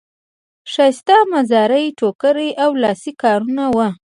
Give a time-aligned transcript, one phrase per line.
[0.71, 3.87] ښایسته مزري ټوکري او لاسي کارونه وو.